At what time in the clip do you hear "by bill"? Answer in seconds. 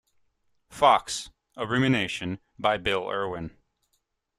2.57-3.07